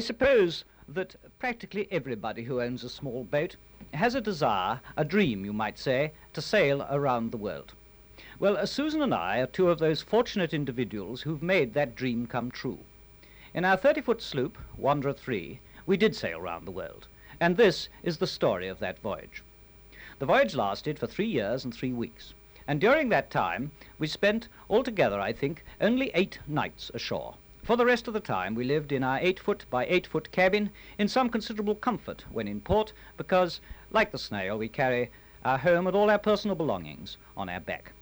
[0.00, 3.56] suppose that practically everybody who owns a small boat
[3.92, 7.74] has a desire, a dream, you might say, to sail around the world.
[8.38, 12.26] Well, uh, Susan and I are two of those fortunate individuals who've made that dream
[12.26, 12.78] come true.
[13.54, 17.06] In our 30-foot sloop, Wanderer 3, we did sail round the world,
[17.38, 19.42] and this is the story of that voyage.
[20.18, 22.32] The voyage lasted for three years and three weeks,
[22.66, 27.34] and during that time we spent altogether, I think, only eight nights ashore.
[27.62, 30.32] For the rest of the time, we lived in our eight foot by eight foot
[30.32, 33.60] cabin in some considerable comfort when in port, because,
[33.92, 35.12] like the snail, we carry
[35.44, 37.92] our home and all our personal belongings on our back.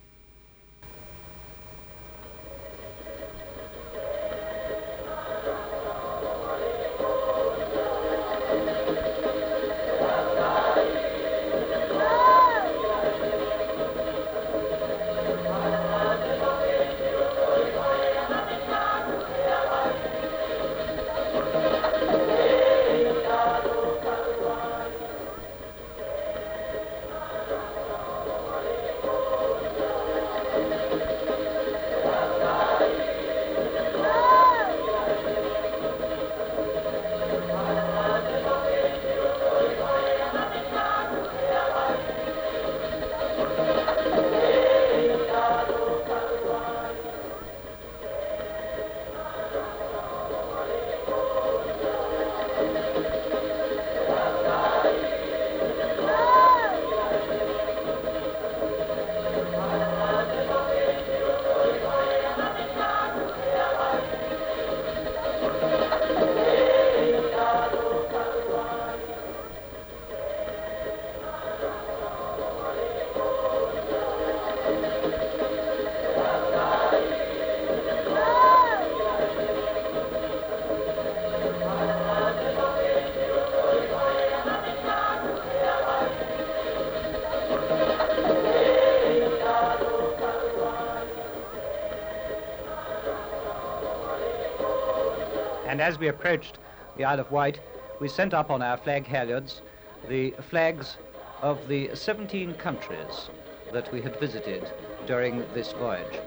[95.71, 96.59] And as we approached
[96.97, 97.61] the Isle of Wight,
[98.01, 99.61] we sent up on our flag halyards
[100.09, 100.97] the flags
[101.43, 103.31] of the 17 countries
[103.73, 104.69] that we had visited
[105.07, 106.19] during this voyage.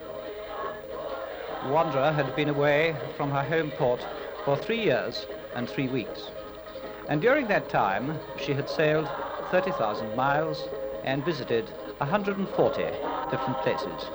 [1.66, 4.08] Wanderer had been away from her home port
[4.46, 6.32] for three years and three weeks.
[7.10, 9.10] And during that time, she had sailed
[9.52, 10.70] 30,000 miles
[11.04, 12.84] and visited 140
[13.30, 14.06] different places.